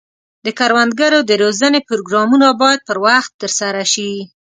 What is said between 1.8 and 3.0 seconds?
پروګرامونه باید پر